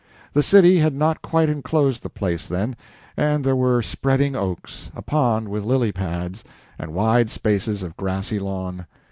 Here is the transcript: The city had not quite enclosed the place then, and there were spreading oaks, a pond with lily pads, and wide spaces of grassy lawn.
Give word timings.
The 0.33 0.41
city 0.41 0.79
had 0.79 0.95
not 0.95 1.21
quite 1.21 1.47
enclosed 1.47 2.01
the 2.01 2.09
place 2.09 2.47
then, 2.47 2.75
and 3.15 3.43
there 3.43 3.55
were 3.55 3.83
spreading 3.83 4.35
oaks, 4.35 4.89
a 4.95 5.03
pond 5.03 5.47
with 5.47 5.63
lily 5.63 5.91
pads, 5.91 6.43
and 6.79 6.91
wide 6.95 7.29
spaces 7.29 7.83
of 7.83 7.95
grassy 7.97 8.39
lawn. 8.39 8.87